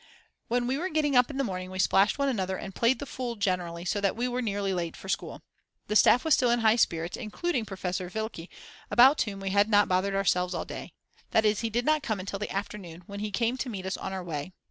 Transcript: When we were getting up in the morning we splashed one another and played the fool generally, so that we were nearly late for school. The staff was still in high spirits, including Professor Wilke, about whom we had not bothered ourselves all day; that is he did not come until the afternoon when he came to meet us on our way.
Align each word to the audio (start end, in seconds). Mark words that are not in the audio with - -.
When 0.47 0.65
we 0.65 0.79
were 0.79 0.89
getting 0.89 1.15
up 1.15 1.29
in 1.29 1.37
the 1.37 1.43
morning 1.43 1.69
we 1.69 1.77
splashed 1.77 2.17
one 2.17 2.27
another 2.27 2.57
and 2.57 2.73
played 2.73 2.97
the 2.97 3.05
fool 3.05 3.35
generally, 3.35 3.85
so 3.85 4.01
that 4.01 4.15
we 4.15 4.27
were 4.27 4.41
nearly 4.41 4.73
late 4.73 4.97
for 4.97 5.07
school. 5.07 5.43
The 5.85 5.95
staff 5.95 6.25
was 6.25 6.33
still 6.33 6.49
in 6.49 6.61
high 6.61 6.77
spirits, 6.77 7.15
including 7.15 7.65
Professor 7.65 8.09
Wilke, 8.09 8.49
about 8.89 9.21
whom 9.21 9.39
we 9.39 9.51
had 9.51 9.69
not 9.69 9.87
bothered 9.87 10.15
ourselves 10.15 10.55
all 10.55 10.65
day; 10.65 10.93
that 11.29 11.45
is 11.45 11.59
he 11.59 11.69
did 11.69 11.85
not 11.85 12.01
come 12.01 12.19
until 12.19 12.39
the 12.39 12.49
afternoon 12.51 13.03
when 13.05 13.19
he 13.19 13.29
came 13.29 13.57
to 13.57 13.69
meet 13.69 13.85
us 13.85 13.95
on 13.95 14.11
our 14.11 14.23
way. 14.23 14.53